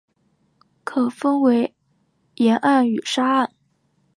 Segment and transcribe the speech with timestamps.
[0.83, 1.75] 可分为
[2.37, 3.53] 岩岸与沙岸。